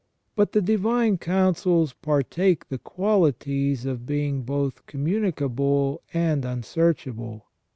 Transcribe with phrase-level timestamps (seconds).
[0.35, 7.45] But the divine counsels partake the qualities of being both communicable and unsearchable.